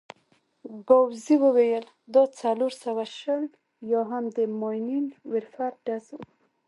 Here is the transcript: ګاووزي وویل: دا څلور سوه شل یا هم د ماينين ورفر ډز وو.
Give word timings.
ګاووزي 0.87 1.35
وویل: 1.43 1.85
دا 2.13 2.23
څلور 2.39 2.71
سوه 2.83 3.03
شل 3.17 3.43
یا 3.91 4.01
هم 4.11 4.23
د 4.37 4.37
ماينين 4.59 5.05
ورفر 5.31 5.71
ډز 5.85 6.05
وو. 6.13 6.21